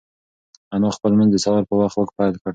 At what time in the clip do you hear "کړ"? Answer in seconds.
2.41-2.49